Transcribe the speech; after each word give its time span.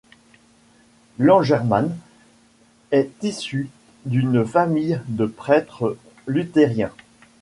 Langermann 1.19 1.95
est 2.89 3.11
issu 3.23 3.69
d'une 4.07 4.43
famille 4.43 4.99
de 5.05 5.27
prêtres 5.27 5.95
luthériens. 6.25 6.91